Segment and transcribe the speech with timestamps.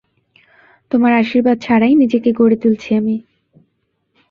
[0.91, 3.15] তোমার আশির্বাদ ছাড়াই নিজেকে গড়ে তুলেছি আমি।